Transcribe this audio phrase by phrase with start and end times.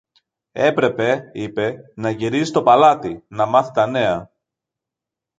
[0.57, 4.31] Έπρεπε, είπε, να γυρίσει στο παλάτι, να μάθει τα νέα.